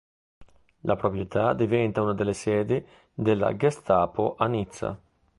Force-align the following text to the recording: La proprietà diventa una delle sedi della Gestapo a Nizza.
La 0.79 0.95
proprietà 0.95 1.53
diventa 1.53 2.01
una 2.01 2.15
delle 2.15 2.33
sedi 2.33 2.83
della 3.13 3.55
Gestapo 3.55 4.33
a 4.35 4.47
Nizza. 4.47 4.99